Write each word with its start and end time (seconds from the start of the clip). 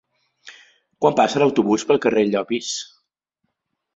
Quan 1.05 1.17
passa 1.19 1.41
l'autobús 1.43 1.85
pel 1.91 2.01
carrer 2.07 2.25
Llopis? 2.31 2.71